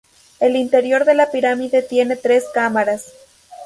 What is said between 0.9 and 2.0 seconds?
de la pirámide